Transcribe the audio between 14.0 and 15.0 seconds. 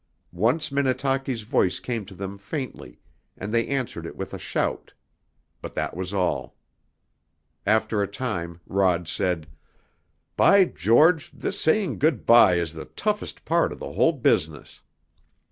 business!"